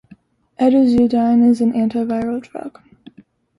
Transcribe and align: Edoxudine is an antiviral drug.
Edoxudine 0.59 1.47
is 1.47 1.61
an 1.61 1.73
antiviral 1.73 2.41
drug. 2.41 2.81